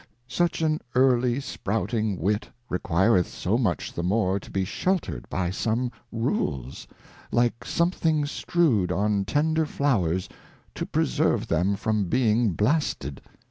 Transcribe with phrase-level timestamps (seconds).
[0.27, 5.91] 'Such an early sprouting Wit requireth so much the more to be sheltred by some
[6.11, 6.87] Rules,
[7.31, 10.27] like something strew'd on tender Flowers
[10.73, 13.21] to preserve them from being blasted.